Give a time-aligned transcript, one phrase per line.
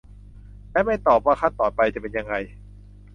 [0.71, 2.33] และไม่ตอบว่าขั้นตอนต่อไปจะเป็นยังไง